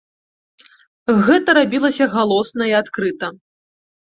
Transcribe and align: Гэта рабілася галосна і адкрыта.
Гэта 1.27 1.49
рабілася 1.59 2.05
галосна 2.15 2.63
і 2.73 2.77
адкрыта. 2.81 3.33